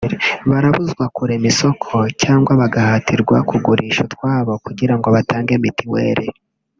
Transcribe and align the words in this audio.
barabuzwa 0.49 1.03
kurema 1.15 1.47
isoko 1.51 1.95
cyangwa 2.21 2.51
bagahatirwa 2.61 3.37
kugurisha 3.49 3.99
utwabo 4.07 4.53
kugirango 4.65 5.07
batange 5.15 5.55
mutuel 5.63 6.19